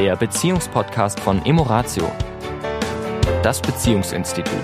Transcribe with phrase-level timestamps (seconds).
[0.00, 2.10] der Beziehungspodcast von Emoratio,
[3.42, 4.54] das Beziehungsinstitut.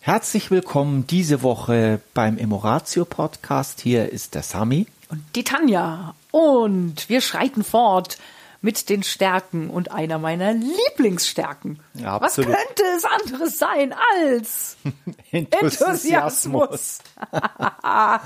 [0.00, 3.82] Herzlich willkommen diese Woche beim Emoratio Podcast.
[3.82, 4.88] Hier ist der Sami.
[5.10, 6.16] Und die Tanja.
[6.32, 8.18] Und wir schreiten fort
[8.64, 11.80] mit den Stärken und einer meiner Lieblingsstärken.
[11.92, 14.78] Ja, Was könnte es anderes sein als
[15.30, 17.00] Enthusiasmus?
[17.82, 18.20] ah,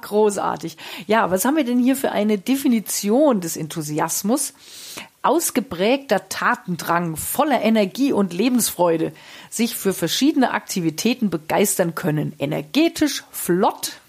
[0.00, 0.78] großartig.
[1.06, 4.54] Ja, was haben wir denn hier für eine Definition des Enthusiasmus?
[5.20, 9.12] Ausgeprägter Tatendrang, voller Energie und Lebensfreude,
[9.50, 13.99] sich für verschiedene Aktivitäten begeistern können, energetisch, flott,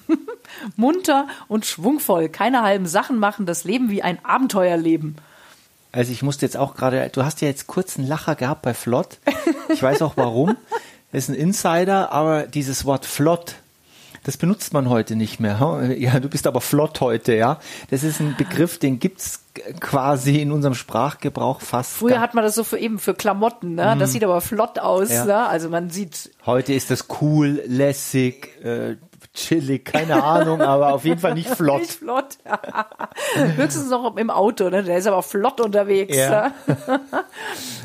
[0.75, 5.15] munter und schwungvoll, keine halben Sachen machen, das Leben wie ein Abenteuer leben.
[5.91, 8.73] Also ich musste jetzt auch gerade, du hast ja jetzt kurz einen Lacher gehabt bei
[8.73, 9.19] Flott.
[9.69, 10.55] Ich weiß auch warum.
[11.11, 13.55] Ist ein Insider, aber dieses Wort Flott,
[14.23, 15.95] das benutzt man heute nicht mehr.
[15.97, 17.59] Ja, du bist aber flott heute, ja.
[17.89, 19.43] Das ist ein Begriff, den gibt's
[19.79, 21.93] quasi in unserem Sprachgebrauch fast.
[21.93, 23.95] Früher hat man das so für eben für Klamotten, ne?
[23.99, 25.25] Das sieht aber flott aus, Ja.
[25.25, 25.47] ne?
[25.47, 28.95] Also man sieht Heute ist das cool, lässig, äh,
[29.33, 31.81] chillig, keine Ahnung, aber auf jeden Fall nicht flott.
[31.81, 32.37] nicht flott.
[33.57, 34.83] Höchstens noch im Auto, ne?
[34.83, 36.15] Der ist aber flott unterwegs.
[36.15, 36.51] Ja.
[36.67, 36.99] Ne?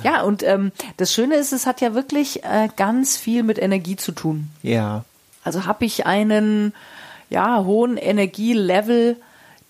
[0.05, 3.97] ja, und ähm, das Schöne ist, es hat ja wirklich äh, ganz viel mit Energie
[3.97, 4.51] zu tun.
[4.63, 5.05] Ja.
[5.47, 6.75] Also habe ich einen
[7.31, 9.17] ja, hohen Energielevel,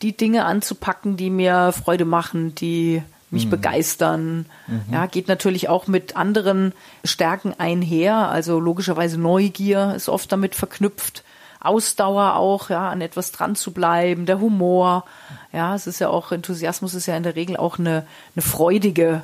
[0.03, 4.47] die Dinge anzupacken, die mir Freude machen, die mich begeistern.
[4.91, 6.73] Ja, geht natürlich auch mit anderen
[7.05, 8.31] Stärken einher.
[8.31, 11.25] Also logischerweise Neugier ist oft damit verknüpft.
[11.61, 15.05] Ausdauer auch, ja, an etwas dran zu bleiben, der Humor.
[15.53, 19.23] Ja, es ist ja auch, Enthusiasmus ist ja in der Regel auch eine, eine freudige,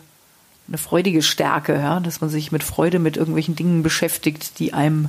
[0.69, 5.09] eine freudige Stärke, ja, dass man sich mit Freude mit irgendwelchen Dingen beschäftigt, die einem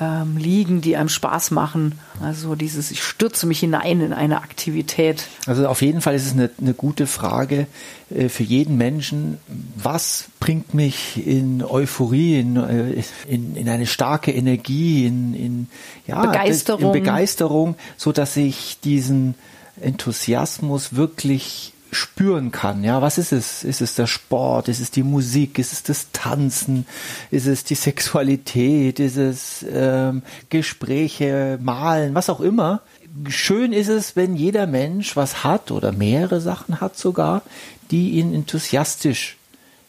[0.00, 1.98] ähm, liegen, die einem Spaß machen.
[2.22, 5.24] Also dieses, ich stürze mich hinein in eine Aktivität.
[5.46, 7.66] Also auf jeden Fall ist es eine, eine gute Frage
[8.10, 9.38] äh, für jeden Menschen.
[9.76, 15.66] Was bringt mich in Euphorie, in, äh, in, in eine starke Energie, in, in,
[16.06, 16.94] ja, Begeisterung.
[16.94, 19.34] in Begeisterung, so dass ich diesen
[19.80, 22.84] Enthusiasmus wirklich spüren kann.
[22.84, 23.64] Ja, was ist es?
[23.64, 24.68] Ist es der Sport?
[24.68, 25.58] Ist es die Musik?
[25.58, 26.86] Ist es das Tanzen?
[27.30, 29.00] Ist es die Sexualität?
[29.00, 32.82] Ist es ähm, Gespräche, Malen, was auch immer?
[33.28, 37.42] Schön ist es, wenn jeder Mensch was hat oder mehrere Sachen hat sogar,
[37.90, 39.38] die ihn enthusiastisch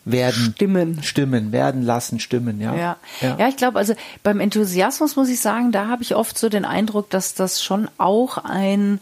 [0.06, 0.54] werden.
[0.56, 1.04] Stimmen.
[1.04, 2.76] Stimmen, werden lassen, stimmen, ja.
[2.76, 3.48] Ja, ja.
[3.48, 3.94] ich glaube, also
[4.24, 7.90] beim Enthusiasmus muss ich sagen, da habe ich oft so den Eindruck, dass das schon
[7.98, 9.00] auch ein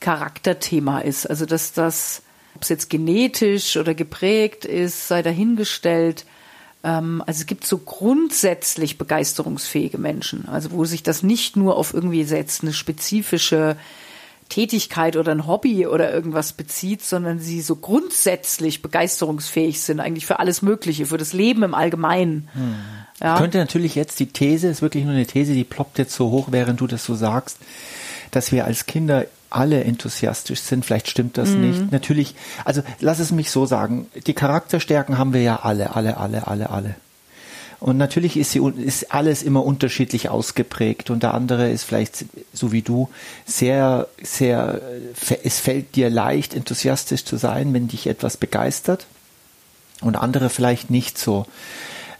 [0.00, 1.26] Charakterthema ist.
[1.26, 2.22] Also dass das,
[2.60, 6.26] ob es jetzt genetisch oder geprägt ist, sei dahingestellt.
[6.84, 11.94] Ähm, also es gibt so grundsätzlich begeisterungsfähige Menschen, also wo sich das nicht nur auf
[11.94, 13.78] irgendwie setzt, eine spezifische
[14.50, 20.38] Tätigkeit oder ein Hobby oder irgendwas bezieht, sondern sie so grundsätzlich begeisterungsfähig sind, eigentlich für
[20.38, 22.50] alles Mögliche, für das Leben im Allgemeinen.
[23.22, 23.38] Ja.
[23.38, 26.48] Könnte natürlich jetzt die These, ist wirklich nur eine These, die ploppt jetzt so hoch,
[26.50, 27.56] während du das so sagst,
[28.32, 30.84] dass wir als Kinder alle enthusiastisch sind.
[30.84, 31.60] Vielleicht stimmt das Mhm.
[31.60, 31.92] nicht.
[31.92, 32.34] Natürlich,
[32.64, 36.70] also lass es mich so sagen, die Charakterstärken haben wir ja alle, alle, alle, alle,
[36.70, 36.94] alle.
[37.80, 42.72] Und natürlich ist, sie, ist alles immer unterschiedlich ausgeprägt und der andere ist vielleicht, so
[42.72, 43.08] wie du,
[43.46, 44.82] sehr, sehr,
[45.30, 49.06] äh, es fällt dir leicht, enthusiastisch zu sein, wenn dich etwas begeistert
[50.02, 51.46] und andere vielleicht nicht so.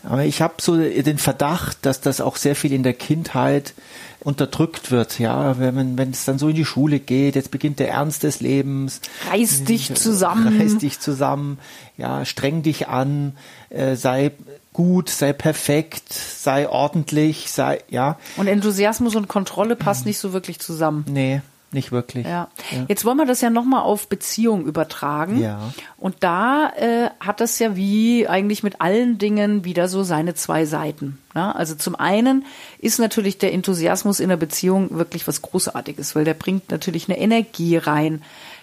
[0.03, 3.75] Aber ich habe so den Verdacht, dass das auch sehr viel in der Kindheit
[4.21, 7.79] unterdrückt wird, ja, wenn man, wenn es dann so in die Schule geht, jetzt beginnt
[7.79, 9.01] der Ernst des Lebens.
[9.31, 10.61] Reiß dich zusammen.
[10.61, 11.59] Reiß dich zusammen,
[11.97, 13.35] ja, streng dich an,
[13.71, 14.33] äh, sei
[14.73, 20.61] gut, sei perfekt, sei ordentlich, sei, ja, Und Enthusiasmus und Kontrolle passt nicht so wirklich
[20.61, 21.05] zusammen.
[21.09, 21.41] nee,
[21.73, 22.27] nicht wirklich.
[22.27, 22.49] Ja.
[22.89, 25.41] Jetzt wollen wir das ja nochmal auf Beziehung übertragen.
[25.41, 25.73] Ja.
[25.99, 30.65] Und da äh, hat das ja wie eigentlich mit allen Dingen wieder so seine zwei
[30.65, 31.19] Seiten.
[31.33, 31.55] Ne?
[31.55, 32.45] Also zum einen
[32.81, 37.19] ist natürlich der Enthusiasmus in der Beziehung wirklich was Großartiges, weil der bringt natürlich eine
[37.19, 38.23] Energie rein.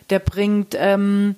[0.09, 1.35] Der bringt ähm,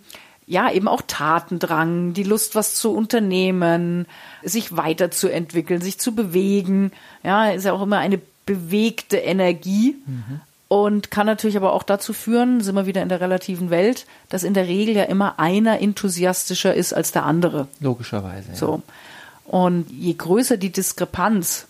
[0.48, 4.08] ja eben auch Tatendrang, die Lust, was zu unternehmen,
[4.42, 6.92] sich weiterzuentwickeln, sich zu bewegen.
[7.24, 9.96] Ja, ist ja auch immer eine bewegte Energie.
[10.70, 14.44] Und kann natürlich aber auch dazu führen, sind wir wieder in der relativen Welt, dass
[14.44, 17.68] in der Regel ja immer einer enthusiastischer ist als der andere.
[17.80, 18.50] Logischerweise.
[18.50, 18.56] Ja.
[18.56, 18.84] So.
[19.46, 21.66] Und je größer die Diskrepanz,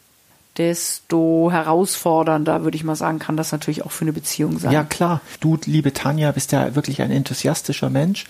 [0.57, 4.73] desto herausfordernder, würde ich mal sagen, kann das natürlich auch für eine Beziehung sein.
[4.73, 5.21] Ja, klar.
[5.39, 8.25] Du, liebe Tanja, bist ja wirklich ein enthusiastischer Mensch,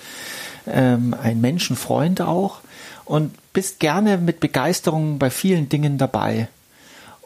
[0.67, 2.59] ähm, ein Menschenfreund auch
[3.05, 6.47] und bist gerne mit Begeisterung bei vielen Dingen dabei.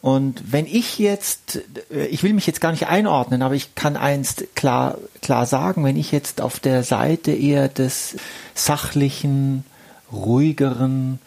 [0.03, 3.95] Und wenn ich jetzt, äh, ich will mich jetzt gar nicht einordnen, aber ich kann
[3.95, 8.17] eins klar, klar sagen, wenn ich jetzt auf der Seite eher des
[8.53, 9.63] sachlichen,
[10.11, 11.19] ruhigeren,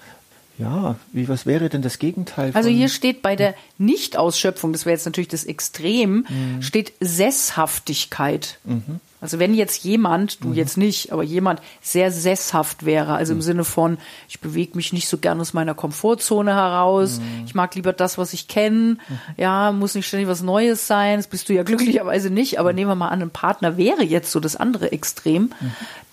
[0.59, 2.51] ja, wie, was wäre denn das Gegenteil?
[2.53, 6.61] Also hier steht bei der Nichtausschöpfung, das wäre jetzt natürlich das Extrem, mhm.
[6.61, 8.59] steht Sesshaftigkeit.
[8.65, 9.01] Mhm.
[9.21, 10.55] Also wenn jetzt jemand, du mhm.
[10.55, 13.43] jetzt nicht, aber jemand sehr sesshaft wäre, also im mhm.
[13.43, 13.99] Sinne von,
[14.29, 17.45] ich bewege mich nicht so gern aus meiner Komfortzone heraus, mhm.
[17.47, 18.99] ich mag lieber das, was ich kenne, mhm.
[19.37, 22.91] ja, muss nicht ständig was Neues sein, das bist du ja glücklicherweise nicht, aber nehmen
[22.91, 25.51] wir mal an, ein Partner wäre jetzt so das andere Extrem,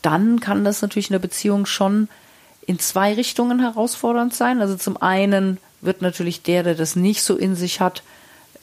[0.01, 2.07] dann kann das natürlich in der Beziehung schon
[2.65, 4.61] in zwei Richtungen herausfordernd sein.
[4.61, 8.03] Also zum einen wird natürlich der, der das nicht so in sich hat,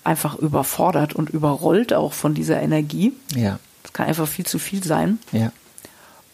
[0.04, 3.12] einfach überfordert und überrollt auch von dieser Energie.
[3.34, 3.58] Ja.
[3.82, 5.18] Das kann einfach viel zu viel sein.
[5.32, 5.52] Ja.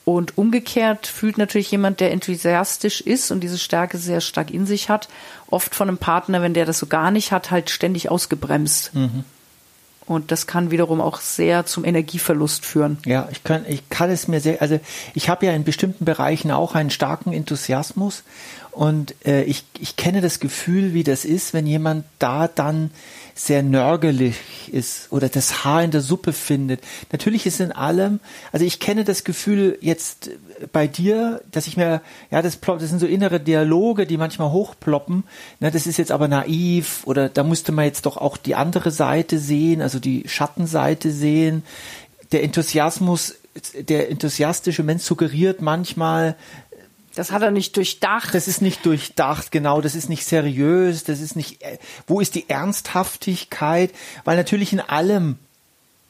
[0.04, 4.88] Und umgekehrt fühlt natürlich jemand, der enthusiastisch ist und diese Stärke sehr stark in sich
[4.88, 5.08] hat,
[5.48, 8.94] oft von einem Partner, wenn der das so gar nicht hat, halt ständig ausgebremst.
[8.94, 9.24] Mhm.
[10.06, 12.98] Und das kann wiederum auch sehr zum Energieverlust führen.
[13.04, 14.78] Ja, ich kann, ich kann es mir sehr, also
[15.14, 18.22] ich habe ja in bestimmten Bereichen auch einen starken Enthusiasmus
[18.70, 22.92] und äh, ich, ich kenne das Gefühl, wie das ist, wenn jemand da dann
[23.38, 24.36] sehr nörgelig
[24.72, 26.80] ist oder das Haar in der Suppe findet.
[27.12, 28.18] Natürlich ist in allem,
[28.50, 30.30] also ich kenne das Gefühl jetzt
[30.72, 32.00] bei dir, dass ich mir,
[32.30, 35.24] ja, das, das sind so innere Dialoge, die manchmal hochploppen.
[35.60, 38.90] Na, das ist jetzt aber naiv oder da musste man jetzt doch auch die andere
[38.90, 41.62] Seite sehen, also die Schattenseite sehen.
[42.32, 43.34] Der Enthusiasmus,
[43.78, 46.36] der enthusiastische Mensch suggeriert manchmal,
[47.16, 48.34] das hat er nicht durchdacht.
[48.34, 49.80] Das ist nicht durchdacht, genau.
[49.80, 51.02] Das ist nicht seriös.
[51.02, 53.90] Das ist nicht, äh, wo ist die Ernsthaftigkeit?
[54.24, 55.38] Weil natürlich in allem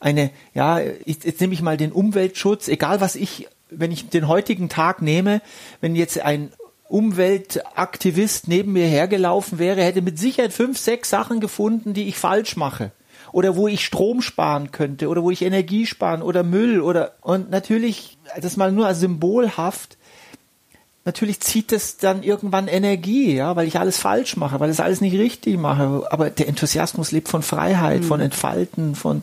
[0.01, 4.29] eine, ja, jetzt, jetzt nehme ich mal den Umweltschutz, egal was ich, wenn ich den
[4.29, 5.41] heutigen Tag nehme,
[5.81, 6.53] wenn jetzt ein
[6.89, 12.57] Umweltaktivist neben mir hergelaufen wäre, hätte mit Sicherheit fünf, sechs Sachen gefunden, die ich falsch
[12.57, 12.91] mache.
[13.33, 17.51] Oder wo ich Strom sparen könnte, oder wo ich Energie sparen, oder Müll, oder, und
[17.51, 19.96] natürlich, das mal nur symbolhaft,
[21.07, 25.01] natürlich zieht es dann irgendwann Energie, ja, weil ich alles falsch mache, weil ich alles
[25.01, 26.07] nicht richtig mache.
[26.11, 28.07] Aber der Enthusiasmus lebt von Freiheit, mhm.
[28.07, 29.23] von Entfalten, von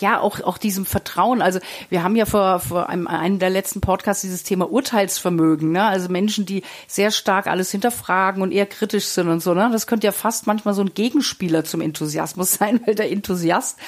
[0.00, 1.40] ja, auch, auch diesem Vertrauen.
[1.40, 5.84] Also wir haben ja vor, vor einem, einem der letzten Podcasts dieses Thema Urteilsvermögen, ne?
[5.84, 9.70] Also Menschen, die sehr stark alles hinterfragen und eher kritisch sind und so, ne?
[9.72, 13.78] Das könnte ja fast manchmal so ein Gegenspieler zum Enthusiasmus sein, weil der Enthusiast,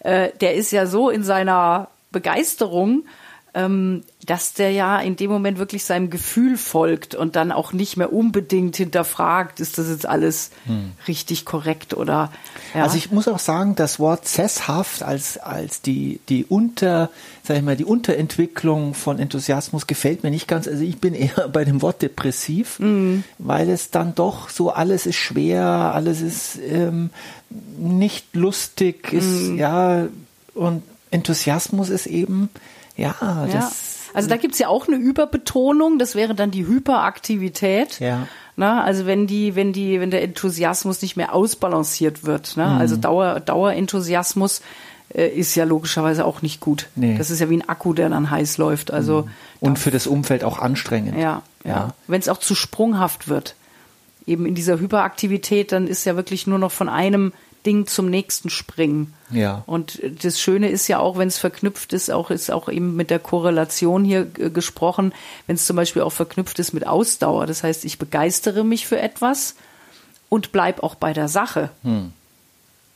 [0.00, 3.04] äh, der ist ja so in seiner Begeisterung,
[3.52, 8.12] dass der ja in dem Moment wirklich seinem Gefühl folgt und dann auch nicht mehr
[8.12, 10.92] unbedingt hinterfragt, ist das jetzt alles hm.
[11.08, 12.30] richtig korrekt oder
[12.74, 12.84] ja.
[12.84, 17.10] Also ich muss auch sagen, das Wort sesshaft als als die die unter
[17.42, 20.68] sag ich mal die Unterentwicklung von Enthusiasmus gefällt mir nicht ganz.
[20.68, 23.24] Also ich bin eher bei dem Wort depressiv, mhm.
[23.38, 27.10] weil es dann doch so alles ist schwer, alles ist ähm,
[27.78, 29.58] nicht lustig, ist mhm.
[29.58, 30.06] ja
[30.54, 32.48] und Enthusiasmus ist eben
[33.00, 33.52] ja, das.
[33.52, 33.70] Ja.
[34.12, 38.00] Also da gibt's ja auch eine Überbetonung, das wäre dann die Hyperaktivität.
[38.00, 38.26] Ja.
[38.56, 42.66] Na, also wenn die, wenn die, wenn der Enthusiasmus nicht mehr ausbalanciert wird, ne?
[42.66, 42.78] Mhm.
[42.78, 44.60] also Dauer, Dauerenthusiasmus
[45.14, 46.88] äh, ist ja logischerweise auch nicht gut.
[46.94, 47.16] Nee.
[47.16, 48.90] Das ist ja wie ein Akku, der dann heiß läuft.
[48.90, 49.30] Also mhm.
[49.60, 51.16] und für das Umfeld auch anstrengend.
[51.16, 51.70] Ja, ja.
[51.70, 51.94] ja.
[52.06, 53.54] Wenn es auch zu sprunghaft wird,
[54.26, 57.32] eben in dieser Hyperaktivität, dann ist ja wirklich nur noch von einem
[57.66, 59.12] Ding zum nächsten springen.
[59.30, 59.62] Ja.
[59.66, 63.10] Und das Schöne ist ja auch, wenn es verknüpft ist, auch ist auch eben mit
[63.10, 65.12] der Korrelation hier äh, gesprochen,
[65.46, 67.46] wenn es zum Beispiel auch verknüpft ist mit Ausdauer.
[67.46, 69.56] Das heißt, ich begeistere mich für etwas
[70.28, 71.70] und bleib auch bei der Sache.
[71.82, 72.12] Hm.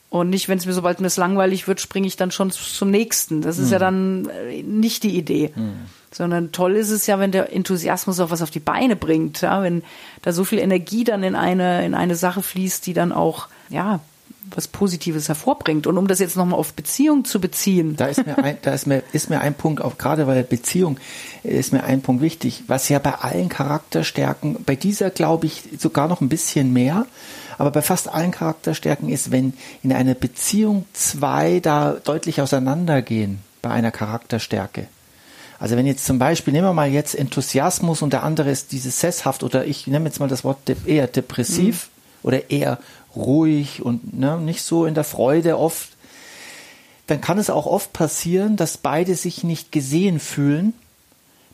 [0.08, 2.90] Und nicht, wenn es mir sobald mir es langweilig wird, springe ich dann schon zum
[2.90, 3.42] nächsten.
[3.42, 3.72] Das ist hm.
[3.72, 5.50] ja dann äh, nicht die Idee.
[5.54, 5.74] Hm.
[6.10, 9.62] Sondern toll ist es ja, wenn der Enthusiasmus auch was auf die Beine bringt, ja?
[9.62, 9.82] wenn
[10.22, 14.00] da so viel Energie dann in eine, in eine Sache fließt, die dann auch, ja,
[14.50, 15.86] was Positives hervorbringt.
[15.86, 17.96] Und um das jetzt nochmal auf Beziehung zu beziehen.
[17.96, 20.42] Da ist mir ein, da ist mir, ist mir ein Punkt, auch gerade bei der
[20.42, 20.98] Beziehung,
[21.42, 26.08] ist mir ein Punkt wichtig, was ja bei allen Charakterstärken, bei dieser glaube ich sogar
[26.08, 27.06] noch ein bisschen mehr,
[27.58, 33.70] aber bei fast allen Charakterstärken ist, wenn in einer Beziehung zwei da deutlich auseinandergehen bei
[33.70, 34.88] einer Charakterstärke.
[35.58, 39.00] Also wenn jetzt zum Beispiel, nehmen wir mal jetzt Enthusiasmus und der andere ist dieses
[39.00, 41.93] sesshaft oder ich nehme jetzt mal das Wort eher depressiv mhm.
[42.24, 42.78] Oder eher
[43.14, 45.90] ruhig und ne, nicht so in der Freude oft,
[47.06, 50.72] dann kann es auch oft passieren, dass beide sich nicht gesehen fühlen.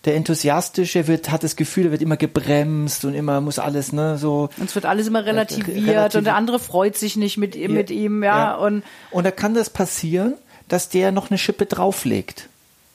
[0.06, 4.16] Der Enthusiastische wird, hat das Gefühl, er wird immer gebremst und immer muss alles, ne,
[4.16, 4.48] so.
[4.56, 7.68] Und es wird alles immer relativiert relativ und der andere freut sich nicht mit, ja,
[7.68, 8.54] mit ihm, ja, ja.
[8.54, 10.34] Und, und da kann das passieren,
[10.68, 12.48] dass der noch eine Schippe drauflegt.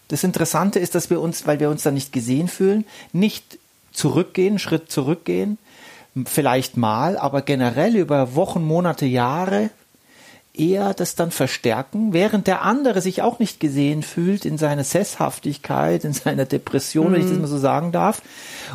[0.08, 3.60] Das Interessante ist, dass wir uns, weil wir uns da nicht gesehen fühlen, nicht
[3.92, 5.58] zurückgehen, Schritt zurückgehen,
[6.26, 9.70] vielleicht mal, aber generell über Wochen, Monate, Jahre
[10.60, 16.04] eher das dann verstärken, während der andere sich auch nicht gesehen fühlt in seiner Sesshaftigkeit,
[16.04, 17.14] in seiner Depression, mhm.
[17.14, 17.42] wenn ich das mhm.
[17.42, 18.22] mal so sagen darf,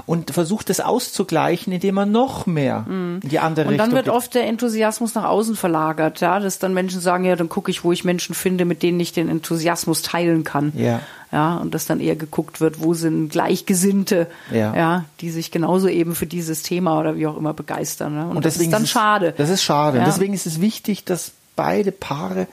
[0.06, 3.20] und versucht das auszugleichen, indem er noch mehr mhm.
[3.22, 3.86] in die andere und Richtung.
[3.86, 4.14] Und dann wird geht.
[4.14, 7.84] oft der Enthusiasmus nach außen verlagert, ja, dass dann Menschen sagen, ja, dann gucke ich,
[7.84, 10.72] wo ich Menschen finde, mit denen ich den Enthusiasmus teilen kann.
[10.76, 11.00] Ja.
[11.32, 15.86] Ja, und dass dann eher geguckt wird, wo sind Gleichgesinnte, ja, ja die sich genauso
[15.86, 18.16] eben für dieses Thema oder wie auch immer begeistern.
[18.16, 18.26] Ne?
[18.26, 19.32] Und, und das ist dann schade.
[19.36, 19.98] Das ist schade.
[19.98, 20.04] Ja.
[20.04, 22.46] Deswegen ist es wichtig, dass beide Paare,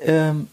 [0.00, 0.48] ähm,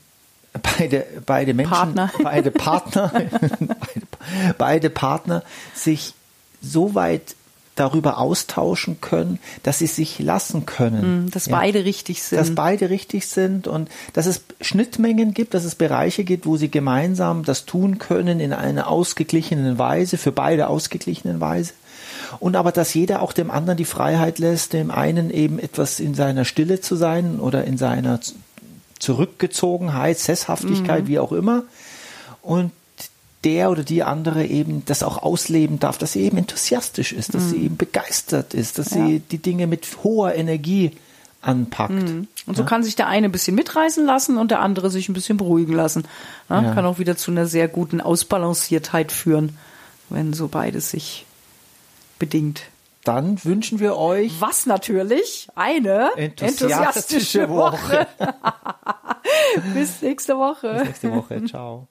[0.78, 2.12] beide, beide Menschen, Partner.
[2.24, 3.72] beide Partner, beide,
[4.58, 5.44] beide Partner
[5.74, 6.14] sich
[6.62, 7.36] so weit
[7.78, 11.28] darüber austauschen können, dass sie sich lassen können.
[11.28, 11.56] Mm, dass ja.
[11.56, 12.38] beide richtig sind.
[12.38, 16.70] Dass beide richtig sind und dass es Schnittmengen gibt, dass es Bereiche gibt, wo sie
[16.70, 21.72] gemeinsam das tun können in einer ausgeglichenen Weise, für beide ausgeglichenen Weise
[22.40, 26.14] und aber, dass jeder auch dem anderen die Freiheit lässt, dem einen eben etwas in
[26.14, 28.20] seiner Stille zu sein oder in seiner
[29.00, 31.08] Zurückgezogenheit, Sesshaftigkeit, mhm.
[31.08, 31.64] wie auch immer.
[32.42, 32.72] Und
[33.44, 37.44] der oder die andere eben das auch ausleben darf, dass sie eben enthusiastisch ist, dass
[37.44, 37.50] mhm.
[37.50, 39.06] sie eben begeistert ist, dass ja.
[39.06, 40.92] sie die Dinge mit hoher Energie
[41.42, 41.94] anpackt.
[41.94, 42.28] Mhm.
[42.46, 42.68] Und so ja.
[42.68, 45.74] kann sich der eine ein bisschen mitreißen lassen und der andere sich ein bisschen beruhigen
[45.74, 46.04] lassen.
[46.50, 49.58] Ja, kann auch wieder zu einer sehr guten Ausbalanciertheit führen,
[50.10, 51.26] wenn so beides sich
[52.20, 52.64] bedingt.
[53.04, 54.40] Dann wünschen wir euch.
[54.40, 55.50] Was natürlich?
[55.56, 58.08] Eine enthusiastische, enthusiastische Woche.
[59.74, 60.74] Bis nächste Woche.
[60.74, 61.46] Bis nächste Woche.
[61.46, 61.88] Ciao.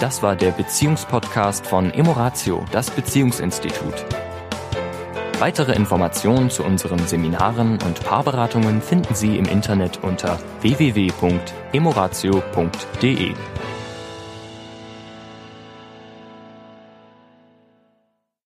[0.00, 3.94] Das war der Beziehungspodcast von Emoratio, das Beziehungsinstitut.
[5.38, 13.34] Weitere Informationen zu unseren Seminaren und Paarberatungen finden Sie im Internet unter www.emoratio.de.